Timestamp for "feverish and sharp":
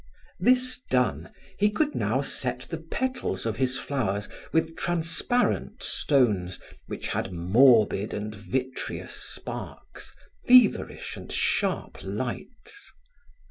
10.47-11.99